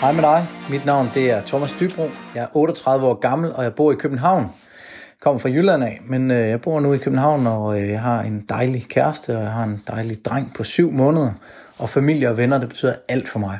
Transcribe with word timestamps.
Hej 0.00 0.12
med 0.12 0.22
dig. 0.22 0.46
Mit 0.70 0.86
navn 0.86 1.08
det 1.14 1.30
er 1.30 1.42
Thomas 1.46 1.72
Dybro. 1.80 2.02
Jeg 2.34 2.42
er 2.42 2.56
38 2.56 3.06
år 3.06 3.14
gammel, 3.14 3.52
og 3.52 3.64
jeg 3.64 3.74
bor 3.74 3.92
i 3.92 3.94
København. 3.94 4.42
Jeg 4.42 5.20
kommer 5.20 5.38
fra 5.38 5.48
Jylland 5.48 5.84
af, 5.84 6.00
men 6.06 6.30
øh, 6.30 6.48
jeg 6.48 6.60
bor 6.60 6.80
nu 6.80 6.92
i 6.92 6.98
København, 6.98 7.46
og 7.46 7.80
øh, 7.80 7.88
jeg 7.88 8.00
har 8.00 8.22
en 8.22 8.44
dejlig 8.48 8.86
kæreste, 8.88 9.36
og 9.36 9.42
jeg 9.42 9.52
har 9.52 9.64
en 9.64 9.80
dejlig 9.86 10.24
dreng 10.24 10.52
på 10.54 10.64
syv 10.64 10.92
måneder. 10.92 11.32
Og 11.78 11.90
familie 11.90 12.30
og 12.30 12.36
venner, 12.36 12.58
det 12.58 12.68
betyder 12.68 12.94
alt 13.08 13.28
for 13.28 13.38
mig. 13.38 13.58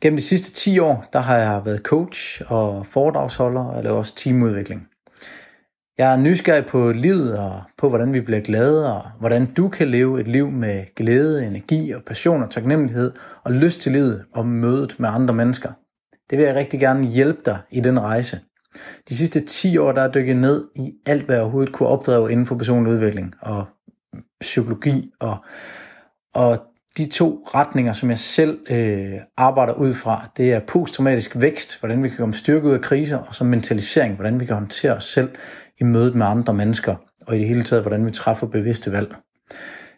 Gennem 0.00 0.16
de 0.16 0.22
sidste 0.22 0.52
10 0.52 0.78
år, 0.78 1.04
der 1.12 1.20
har 1.20 1.36
jeg 1.36 1.60
været 1.64 1.80
coach 1.80 2.42
og 2.46 2.86
foredragsholder, 2.86 3.64
og 3.64 3.76
jeg 3.76 3.84
laver 3.84 3.98
også 3.98 4.14
teamudvikling. 4.16 4.88
Jeg 5.98 6.12
er 6.12 6.16
nysgerrig 6.16 6.66
på 6.66 6.92
livet 6.92 7.38
og 7.38 7.62
på, 7.78 7.88
hvordan 7.88 8.12
vi 8.12 8.20
bliver 8.20 8.40
glade, 8.40 8.96
og 8.96 9.10
hvordan 9.20 9.54
du 9.54 9.68
kan 9.68 9.88
leve 9.88 10.20
et 10.20 10.28
liv 10.28 10.50
med 10.50 10.84
glæde, 10.96 11.46
energi 11.46 11.90
og 11.90 12.02
passion 12.06 12.42
og 12.42 12.50
taknemmelighed 12.50 13.12
og 13.44 13.52
lyst 13.52 13.80
til 13.80 13.92
livet 13.92 14.24
og 14.32 14.46
mødet 14.46 15.00
med 15.00 15.08
andre 15.08 15.34
mennesker. 15.34 15.72
Det 16.30 16.38
vil 16.38 16.46
jeg 16.46 16.54
rigtig 16.54 16.80
gerne 16.80 17.06
hjælpe 17.06 17.40
dig 17.46 17.58
i 17.70 17.80
den 17.80 18.00
rejse. 18.00 18.40
De 19.08 19.16
sidste 19.16 19.40
10 19.40 19.78
år, 19.78 19.92
der 19.92 20.02
er 20.02 20.12
dykket 20.12 20.36
ned 20.36 20.68
i 20.76 20.92
alt, 21.06 21.24
hvad 21.24 21.36
jeg 21.36 21.42
overhovedet 21.42 21.72
kunne 21.72 21.88
opdrage 21.88 22.32
inden 22.32 22.46
for 22.46 22.56
personlig 22.56 22.92
udvikling 22.92 23.34
og 23.40 23.66
psykologi 24.40 25.12
og, 25.20 25.36
og 26.34 26.71
de 26.98 27.06
to 27.06 27.48
retninger, 27.54 27.92
som 27.92 28.10
jeg 28.10 28.18
selv 28.18 28.58
øh, 28.70 29.14
arbejder 29.36 29.72
ud 29.72 29.94
fra, 29.94 30.30
det 30.36 30.52
er 30.52 30.60
posttraumatisk 30.60 31.40
vækst, 31.40 31.80
hvordan 31.80 32.02
vi 32.02 32.08
kan 32.08 32.18
komme 32.18 32.34
styrke 32.34 32.66
ud 32.66 32.72
af 32.72 32.80
kriser, 32.80 33.18
og 33.18 33.34
så 33.34 33.44
mentalisering, 33.44 34.14
hvordan 34.14 34.40
vi 34.40 34.44
kan 34.44 34.54
håndtere 34.54 34.92
os 34.92 35.04
selv 35.04 35.30
i 35.80 35.84
mødet 35.84 36.14
med 36.14 36.26
andre 36.26 36.54
mennesker, 36.54 36.96
og 37.26 37.36
i 37.36 37.38
det 37.38 37.48
hele 37.48 37.62
taget, 37.62 37.82
hvordan 37.82 38.06
vi 38.06 38.10
træffer 38.10 38.46
bevidste 38.46 38.92
valg. 38.92 39.14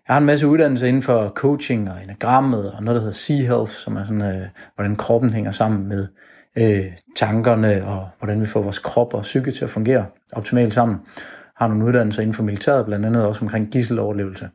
Jeg 0.08 0.14
har 0.14 0.18
en 0.18 0.26
masse 0.26 0.46
uddannelser 0.46 0.86
inden 0.86 1.02
for 1.02 1.32
coaching 1.36 1.90
og 1.90 2.02
enagrammet, 2.02 2.72
og 2.72 2.82
noget, 2.82 2.96
der 2.96 3.00
hedder 3.00 3.16
Sea 3.16 3.36
Health, 3.36 3.72
som 3.72 3.96
er 3.96 4.04
sådan, 4.04 4.22
øh, 4.22 4.46
hvordan 4.74 4.96
kroppen 4.96 5.32
hænger 5.32 5.50
sammen 5.50 5.88
med 5.88 6.06
øh, 6.58 6.92
tankerne, 7.16 7.86
og 7.86 8.08
hvordan 8.18 8.40
vi 8.40 8.46
får 8.46 8.62
vores 8.62 8.78
krop 8.78 9.14
og 9.14 9.22
psyke 9.22 9.52
til 9.52 9.64
at 9.64 9.70
fungere 9.70 10.06
optimalt 10.32 10.74
sammen. 10.74 10.96
Jeg 11.14 11.22
har 11.56 11.68
nogle 11.68 11.84
uddannelser 11.84 12.22
inden 12.22 12.34
for 12.34 12.42
militæret, 12.42 12.86
blandt 12.86 13.06
andet 13.06 13.26
også 13.26 13.40
omkring 13.40 13.70
gisseloverlevelse. 13.70 14.48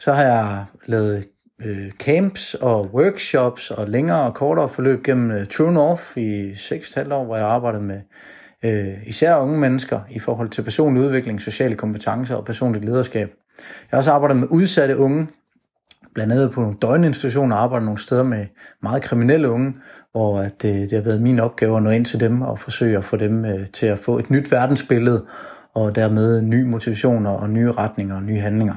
Så 0.00 0.12
har 0.12 0.22
jeg 0.22 0.64
lavet 0.86 1.24
øh, 1.64 1.90
camps 1.90 2.54
og 2.54 2.94
workshops 2.94 3.70
og 3.70 3.88
længere 3.88 4.22
og 4.22 4.34
kortere 4.34 4.68
forløb 4.68 5.04
gennem 5.04 5.30
øh, 5.30 5.46
True 5.46 5.72
North 5.72 6.02
i 6.16 6.50
6,5 6.50 7.12
år, 7.12 7.24
hvor 7.24 7.36
jeg 7.36 7.46
arbejdede 7.46 7.82
med 7.82 8.00
øh, 8.64 8.94
især 9.06 9.36
unge 9.36 9.58
mennesker 9.58 10.00
i 10.10 10.18
forhold 10.18 10.48
til 10.48 10.62
personlig 10.62 11.02
udvikling, 11.02 11.40
sociale 11.40 11.74
kompetencer 11.74 12.34
og 12.34 12.44
personligt 12.44 12.84
lederskab. 12.84 13.28
Jeg 13.58 13.90
har 13.90 13.98
også 13.98 14.12
arbejdet 14.12 14.36
med 14.36 14.48
udsatte 14.50 14.96
unge, 14.96 15.28
blandt 16.14 16.32
andet 16.32 16.52
på 16.52 16.60
nogle 16.60 16.76
døgninstitutioner, 16.82 17.56
og 17.56 17.62
arbejdet 17.62 17.84
nogle 17.84 18.00
steder 18.00 18.22
med 18.22 18.46
meget 18.82 19.02
kriminelle 19.02 19.50
unge, 19.50 19.74
hvor 20.12 20.40
at 20.40 20.62
det, 20.62 20.90
det 20.90 20.98
har 20.98 21.04
været 21.04 21.22
min 21.22 21.40
opgave 21.40 21.76
at 21.76 21.82
nå 21.82 21.90
ind 21.90 22.04
til 22.04 22.20
dem 22.20 22.42
og 22.42 22.58
forsøge 22.58 22.98
at 22.98 23.04
få 23.04 23.16
dem 23.16 23.44
øh, 23.44 23.66
til 23.66 23.86
at 23.86 23.98
få 23.98 24.18
et 24.18 24.30
nyt 24.30 24.50
verdensbillede, 24.52 25.26
og 25.74 25.94
dermed 25.94 26.42
ny 26.42 26.62
motivation 26.62 27.26
og 27.26 27.50
nye 27.50 27.72
retninger 27.72 28.16
og 28.16 28.22
nye 28.22 28.40
handlinger. 28.40 28.74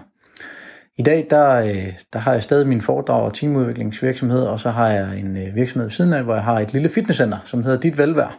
I 1.01 1.03
dag 1.03 1.27
der, 1.29 1.49
øh, 1.49 1.93
der 2.13 2.19
har 2.19 2.33
jeg 2.33 2.43
stadig 2.43 2.67
min 2.67 2.81
foredrag 2.81 3.23
og 3.23 3.33
teamudviklingsvirksomhed, 3.33 4.43
og 4.43 4.59
så 4.59 4.69
har 4.69 4.89
jeg 4.89 5.19
en 5.19 5.37
øh, 5.37 5.55
virksomhed 5.55 5.85
ved 5.85 5.91
siden 5.91 6.13
af, 6.13 6.23
hvor 6.23 6.33
jeg 6.33 6.43
har 6.43 6.59
et 6.59 6.73
lille 6.73 6.89
fitnesscenter, 6.89 7.37
som 7.45 7.63
hedder 7.63 7.79
Dit 7.79 7.97
Velvære. 7.97 8.31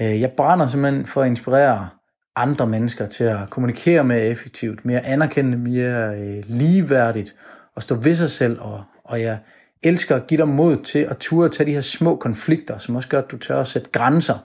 Øh, 0.00 0.20
jeg 0.20 0.30
brænder 0.30 0.68
simpelthen 0.68 1.06
for 1.06 1.22
at 1.22 1.26
inspirere 1.26 1.88
andre 2.36 2.66
mennesker 2.66 3.06
til 3.06 3.24
at 3.24 3.38
kommunikere 3.50 4.04
mere 4.04 4.20
effektivt, 4.20 4.84
mere 4.84 5.06
anerkendende, 5.06 5.58
mere 5.58 6.40
ligeværdigt 6.40 7.34
og 7.74 7.82
stå 7.82 7.94
ved 7.94 8.14
sig 8.14 8.30
selv. 8.30 8.60
Og, 8.60 8.84
og 9.04 9.20
jeg 9.20 9.38
elsker 9.82 10.16
at 10.16 10.26
give 10.26 10.38
dig 10.38 10.48
mod 10.48 10.76
til 10.84 10.98
at 10.98 11.16
ture 11.16 11.48
tage 11.48 11.66
de 11.66 11.72
her 11.72 11.80
små 11.80 12.16
konflikter, 12.16 12.78
som 12.78 12.96
også 12.96 13.08
gør, 13.08 13.18
at 13.18 13.30
du 13.30 13.38
tør 13.38 13.60
at 13.60 13.68
sætte 13.68 13.90
grænser. 13.92 14.38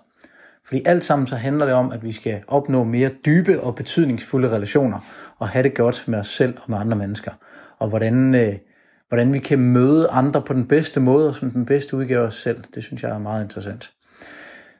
Fordi 0.68 0.82
alt 0.86 1.04
sammen 1.04 1.28
så 1.28 1.36
handler 1.36 1.66
det 1.66 1.74
om, 1.74 1.92
at 1.92 2.04
vi 2.04 2.12
skal 2.12 2.44
opnå 2.48 2.84
mere 2.84 3.10
dybe 3.26 3.62
og 3.62 3.76
betydningsfulde 3.76 4.50
relationer 4.50 5.00
og 5.40 5.50
have 5.50 5.64
det 5.64 5.74
godt 5.74 6.04
med 6.08 6.20
os 6.20 6.28
selv 6.28 6.58
og 6.58 6.64
med 6.68 6.78
andre 6.78 6.98
mennesker. 6.98 7.32
Og 7.80 7.90
hvordan, 7.90 8.36
øh, 8.36 8.54
hvordan 9.08 9.34
vi 9.34 9.40
kan 9.40 9.60
møde 9.60 10.08
andre 10.08 10.42
på 10.42 10.54
den 10.54 10.68
bedste 10.68 11.00
måde 11.00 11.30
og 11.30 11.36
som 11.36 11.52
den 11.52 11.66
bedste 11.66 11.98
udgave 11.98 12.22
af 12.22 12.28
os 12.28 12.42
selv. 12.42 12.64
Det 12.76 12.84
synes 12.84 13.04
jeg 13.04 13.12
er 13.12 13.20
meget 13.20 13.44
interessant. 13.44 13.92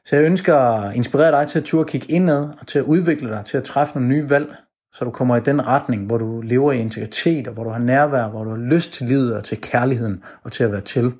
Så 0.04 0.16
jeg 0.16 0.24
ønsker 0.24 0.56
at 0.56 0.96
inspirere 0.96 1.40
dig 1.40 1.48
til 1.48 1.58
at 1.58 1.64
turde 1.64 1.88
kigge 1.90 2.12
indad 2.12 2.48
og 2.60 2.66
til 2.66 2.78
at 2.78 2.84
udvikle 2.84 3.30
dig, 3.30 3.44
til 3.44 3.56
at 3.56 3.64
træffe 3.64 3.94
nogle 3.94 4.08
nye 4.08 4.30
valg, 4.30 4.54
så 4.92 5.04
du 5.04 5.10
kommer 5.10 5.36
i 5.36 5.40
den 5.40 5.66
retning, 5.66 6.06
hvor 6.06 6.18
du 6.18 6.40
lever 6.40 6.72
i 6.72 6.78
integritet, 6.78 7.48
og 7.48 7.54
hvor 7.54 7.64
du 7.64 7.70
har 7.70 7.78
nærvær, 7.78 8.28
hvor 8.28 8.44
du 8.44 8.50
har 8.50 8.56
lyst 8.56 8.92
til 8.92 9.06
livet 9.06 9.36
og 9.36 9.44
til 9.44 9.60
kærligheden 9.60 10.22
og 10.42 10.52
til 10.52 10.64
at 10.64 10.72
være 10.72 10.80
til. 10.80 11.12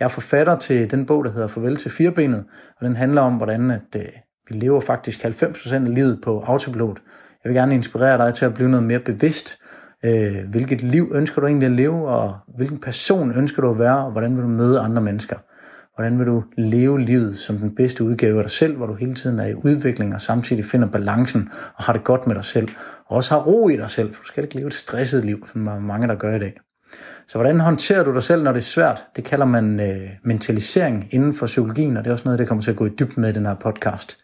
Jeg 0.00 0.04
er 0.04 0.08
forfatter 0.08 0.58
til 0.58 0.90
den 0.90 1.06
bog, 1.06 1.24
der 1.24 1.32
hedder 1.32 1.46
Farvel 1.46 1.76
til 1.76 1.90
firebenet, 1.90 2.44
og 2.80 2.86
den 2.86 2.96
handler 2.96 3.22
om, 3.22 3.36
hvordan 3.36 3.70
at, 3.70 3.96
øh, 3.96 4.04
vi 4.48 4.54
lever 4.54 4.80
faktisk 4.80 5.24
90% 5.24 5.86
af 5.86 5.94
livet 5.94 6.20
på 6.24 6.40
autopilot. 6.40 6.98
Jeg 7.44 7.50
vil 7.50 7.56
gerne 7.56 7.74
inspirere 7.74 8.26
dig 8.26 8.34
til 8.34 8.44
at 8.44 8.54
blive 8.54 8.68
noget 8.68 8.86
mere 8.86 8.98
bevidst. 8.98 9.58
Øh, 10.04 10.48
hvilket 10.50 10.82
liv 10.82 11.12
ønsker 11.14 11.40
du 11.40 11.46
egentlig 11.46 11.66
at 11.66 11.72
leve, 11.72 12.08
og 12.08 12.36
hvilken 12.56 12.78
person 12.78 13.36
ønsker 13.36 13.62
du 13.62 13.70
at 13.70 13.78
være, 13.78 14.04
og 14.04 14.10
hvordan 14.12 14.36
vil 14.36 14.42
du 14.42 14.48
møde 14.48 14.80
andre 14.80 15.02
mennesker? 15.02 15.36
Hvordan 15.94 16.18
vil 16.18 16.26
du 16.26 16.44
leve 16.56 17.00
livet 17.00 17.38
som 17.38 17.58
den 17.58 17.74
bedste 17.74 18.04
udgave 18.04 18.38
af 18.38 18.44
dig 18.44 18.50
selv, 18.50 18.76
hvor 18.76 18.86
du 18.86 18.94
hele 18.94 19.14
tiden 19.14 19.38
er 19.38 19.46
i 19.46 19.54
udvikling 19.54 20.14
og 20.14 20.20
samtidig 20.20 20.64
finder 20.64 20.88
balancen 20.88 21.50
og 21.76 21.84
har 21.84 21.92
det 21.92 22.04
godt 22.04 22.26
med 22.26 22.34
dig 22.34 22.44
selv. 22.44 22.68
Og 23.06 23.16
også 23.16 23.34
har 23.34 23.42
ro 23.42 23.68
i 23.68 23.76
dig 23.76 23.90
selv, 23.90 24.14
for 24.14 24.22
du 24.22 24.26
skal 24.26 24.44
ikke 24.44 24.56
leve 24.56 24.66
et 24.66 24.74
stresset 24.74 25.24
liv, 25.24 25.48
som 25.52 25.60
mange 25.60 26.08
der 26.08 26.14
gør 26.14 26.36
i 26.36 26.38
dag. 26.38 26.60
Så 27.26 27.38
hvordan 27.38 27.60
håndterer 27.60 28.04
du 28.04 28.14
dig 28.14 28.22
selv, 28.22 28.42
når 28.42 28.52
det 28.52 28.58
er 28.58 28.62
svært? 28.62 29.02
Det 29.16 29.24
kalder 29.24 29.46
man 29.46 29.80
øh, 29.80 30.10
mentalisering 30.22 31.08
inden 31.10 31.34
for 31.34 31.46
psykologien, 31.46 31.96
og 31.96 32.04
det 32.04 32.10
er 32.10 32.14
også 32.14 32.24
noget, 32.24 32.38
der 32.38 32.44
kommer 32.44 32.62
til 32.62 32.70
at 32.70 32.76
gå 32.76 32.86
i 32.86 32.90
dybden 32.98 33.20
med 33.20 33.30
i 33.30 33.32
den 33.32 33.46
her 33.46 33.54
podcast. 33.54 34.18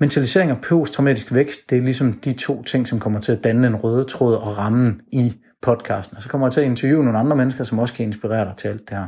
Mentalisering 0.00 0.52
og 0.52 0.58
posttraumatisk 0.60 1.34
vækst, 1.34 1.70
det 1.70 1.78
er 1.78 1.82
ligesom 1.82 2.12
de 2.12 2.32
to 2.32 2.62
ting, 2.62 2.88
som 2.88 3.00
kommer 3.00 3.20
til 3.20 3.32
at 3.32 3.44
danne 3.44 3.66
en 3.66 3.76
røde 3.76 4.04
tråd 4.04 4.34
og 4.34 4.58
rammen 4.58 5.00
i 5.12 5.32
podcasten. 5.62 6.16
Og 6.16 6.22
så 6.22 6.28
kommer 6.28 6.46
jeg 6.46 6.52
til 6.52 6.60
at 6.60 6.66
interviewe 6.66 7.04
nogle 7.04 7.18
andre 7.18 7.36
mennesker, 7.36 7.64
som 7.64 7.78
også 7.78 7.94
kan 7.94 8.06
inspirere 8.06 8.44
dig 8.44 8.54
til 8.56 8.68
alt 8.68 8.88
det 8.88 8.98
her. 8.98 9.06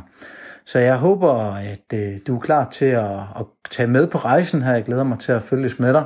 Så 0.65 0.79
jeg 0.79 0.95
håber, 0.95 1.55
at 1.55 1.93
øh, 1.93 2.19
du 2.27 2.35
er 2.35 2.39
klar 2.39 2.69
til 2.69 2.85
at, 2.85 3.11
at 3.11 3.45
tage 3.71 3.87
med 3.87 4.07
på 4.07 4.17
rejsen 4.17 4.61
her. 4.61 4.73
Jeg 4.73 4.83
glæder 4.83 5.03
mig 5.03 5.19
til 5.19 5.31
at 5.31 5.41
følges 5.41 5.79
med 5.79 5.93
dig. 5.93 6.03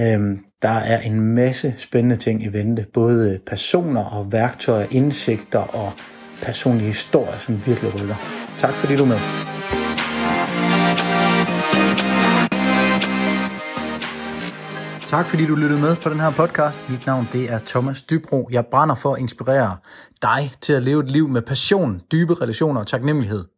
Øhm, 0.00 0.38
der 0.62 0.68
er 0.68 1.00
en 1.00 1.20
masse 1.20 1.74
spændende 1.78 2.16
ting 2.16 2.42
i 2.42 2.48
vente. 2.48 2.86
Både 2.94 3.40
personer 3.46 4.04
og 4.04 4.32
værktøjer, 4.32 4.86
indsigter 4.90 5.58
og 5.58 5.92
personlige 6.42 6.86
historier, 6.86 7.38
som 7.38 7.66
virkelig 7.66 7.94
rykker. 7.94 8.14
Tak 8.58 8.72
fordi 8.72 8.96
du 8.96 9.02
er 9.02 9.08
med. 9.08 9.18
Tak 15.06 15.26
fordi 15.26 15.46
du 15.46 15.54
lyttede 15.54 15.80
med 15.80 15.96
på 15.96 16.08
den 16.08 16.20
her 16.20 16.30
podcast. 16.30 16.90
Mit 16.90 17.06
navn 17.06 17.28
det 17.32 17.52
er 17.52 17.58
Thomas 17.66 18.02
Dybro. 18.02 18.48
Jeg 18.52 18.66
brænder 18.66 18.94
for 18.94 19.14
at 19.14 19.20
inspirere 19.20 19.76
dig 20.22 20.52
til 20.60 20.72
at 20.72 20.82
leve 20.82 21.02
et 21.02 21.10
liv 21.10 21.28
med 21.28 21.42
passion, 21.42 22.00
dybe 22.12 22.34
relationer 22.34 22.80
og 22.80 22.86
taknemmelighed. 22.86 23.55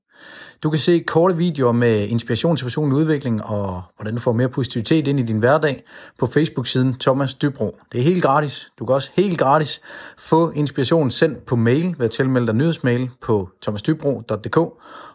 Du 0.62 0.70
kan 0.70 0.78
se 0.78 1.00
korte 1.06 1.36
videoer 1.36 1.72
med 1.72 2.08
inspiration 2.08 2.56
til 2.56 2.64
personlig 2.64 2.98
udvikling 2.98 3.44
og 3.44 3.82
hvordan 3.96 4.14
du 4.14 4.20
får 4.20 4.32
mere 4.32 4.48
positivitet 4.48 5.06
ind 5.06 5.20
i 5.20 5.22
din 5.22 5.38
hverdag 5.38 5.84
på 6.18 6.26
Facebook-siden 6.26 6.94
Thomas 7.00 7.34
Dybro. 7.34 7.76
Det 7.92 8.00
er 8.00 8.04
helt 8.04 8.22
gratis. 8.22 8.72
Du 8.78 8.86
kan 8.86 8.94
også 8.94 9.10
helt 9.14 9.38
gratis 9.38 9.80
få 10.18 10.50
inspiration 10.50 11.10
sendt 11.10 11.46
på 11.46 11.56
mail 11.56 11.94
ved 11.98 12.04
at 12.04 12.10
tilmelde 12.10 12.46
dig 12.46 12.54
nyhedsmail 12.54 13.10
på 13.20 13.48
thomasdybro.dk. 13.62 14.56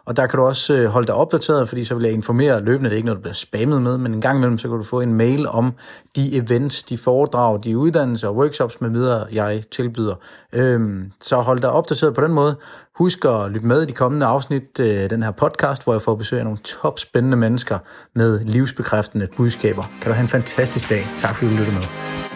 Og 0.04 0.16
der 0.16 0.26
kan 0.26 0.38
du 0.38 0.44
også 0.44 0.74
øh, 0.74 0.86
holde 0.86 1.06
dig 1.06 1.14
opdateret, 1.14 1.68
fordi 1.68 1.84
så 1.84 1.94
vil 1.94 2.04
jeg 2.04 2.12
informere 2.12 2.60
løbende. 2.60 2.90
Det 2.90 2.94
er 2.94 2.96
ikke 2.96 3.06
noget, 3.06 3.16
du 3.16 3.22
bliver 3.22 3.34
spammet 3.34 3.82
med, 3.82 3.98
men 3.98 4.14
en 4.14 4.20
gang 4.20 4.38
imellem, 4.38 4.58
så 4.58 4.68
kan 4.68 4.76
du 4.76 4.84
få 4.84 5.00
en 5.00 5.14
mail 5.14 5.48
om 5.48 5.74
de 6.16 6.36
events, 6.36 6.82
de 6.82 6.98
foredrag, 6.98 7.64
de 7.64 7.78
uddannelser 7.78 8.28
og 8.28 8.36
workshops 8.36 8.80
med 8.80 8.90
videre, 8.90 9.26
jeg 9.32 9.62
tilbyder. 9.70 10.14
Øhm, 10.52 11.12
så 11.20 11.36
hold 11.36 11.60
dig 11.60 11.70
opdateret 11.70 12.14
på 12.14 12.20
den 12.20 12.32
måde. 12.32 12.56
Husk 12.98 13.24
at 13.24 13.50
lytte 13.50 13.66
med 13.66 13.82
i 13.82 13.86
de 13.86 13.92
kommende 13.92 14.26
afsnit 14.26 14.80
af 14.80 15.08
den 15.08 15.22
her 15.22 15.30
podcast, 15.30 15.84
hvor 15.84 15.92
jeg 15.92 16.02
får 16.02 16.14
besøg 16.14 16.38
af 16.38 16.44
nogle 16.44 16.58
topspændende 16.58 17.36
mennesker 17.36 17.78
med 18.14 18.40
livsbekræftende 18.40 19.28
budskaber. 19.36 19.82
Kan 20.02 20.10
du 20.10 20.14
have 20.14 20.22
en 20.22 20.28
fantastisk 20.28 20.90
dag. 20.90 21.06
Tak 21.18 21.34
fordi 21.34 21.50
du 21.50 21.56
lyttede 21.56 21.76
med. 21.76 22.33